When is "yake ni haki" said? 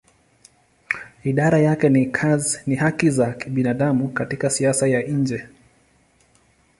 1.59-3.09